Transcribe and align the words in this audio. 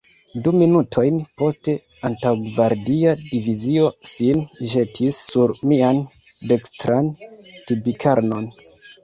Du 0.45 0.51
minutojn 0.59 1.17
poste, 1.41 1.75
antaŭgvardia 2.09 3.13
divizio 3.25 3.91
sin 4.13 4.41
ĵetis 4.73 5.21
sur 5.27 5.55
mian 5.73 6.01
dekstran 6.55 7.13
tibikarnon. 7.37 8.51